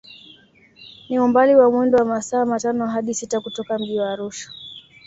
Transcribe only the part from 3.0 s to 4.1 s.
sita kutoka mji